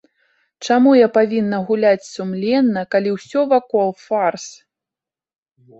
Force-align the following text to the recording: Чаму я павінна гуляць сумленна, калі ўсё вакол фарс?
Чаму 0.67 0.93
я 0.99 1.09
павінна 1.17 1.59
гуляць 1.67 2.07
сумленна, 2.15 2.81
калі 2.97 3.09
ўсё 3.19 3.39
вакол 3.53 3.87
фарс? 4.05 4.45